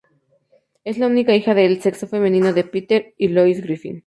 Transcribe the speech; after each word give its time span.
Es 0.83 0.97
la 0.97 1.05
única 1.05 1.35
hija 1.35 1.53
de 1.53 1.79
sexo 1.79 2.07
femenino 2.07 2.53
de 2.53 2.63
Peter 2.63 3.13
y 3.19 3.27
Lois 3.27 3.61
Griffin. 3.61 3.99